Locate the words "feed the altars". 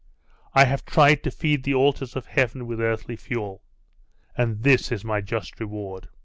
1.29-2.15